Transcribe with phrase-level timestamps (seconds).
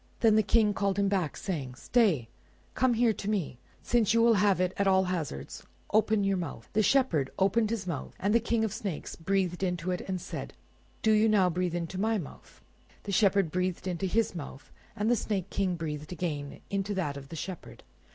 [0.21, 2.27] Then the King called him back, saying— "Stay!
[2.73, 5.61] come here to me, since you will have it at all hazards.
[5.93, 9.61] Open your mouth." The Shepherd opened his mouth, and the King of the snakes breathed
[9.61, 10.55] into it, and said—
[11.03, 12.63] "Do you now breathe into my mouth."
[13.03, 17.29] The Shepherd breathed into his mouth, and the Snake King breathed again into that of
[17.29, 17.83] the Shepherd.